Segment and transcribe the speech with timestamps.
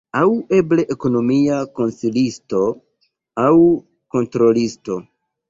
[0.19, 0.29] Aŭ
[0.59, 2.63] eble ekonomia konsilisto
[3.45, 3.53] aŭ
[4.17, 5.01] kontrolisto.